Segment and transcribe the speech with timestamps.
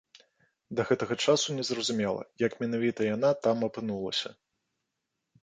[0.77, 4.29] Да гэтага часу незразумела, як менавіта яна там апынулася.